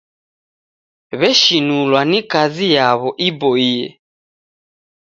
W'eshinulwa 1.19 2.01
ni 2.09 2.19
kazi 2.31 2.65
yaw'o 2.75 3.09
iboie. 3.27 3.77